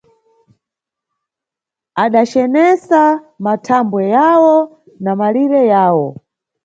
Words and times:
Adacenesa 2.03 3.01
mathambwe 3.45 4.03
yawo 4.15 4.55
na 5.03 5.11
malire 5.19 5.61
yayo. 5.71 6.07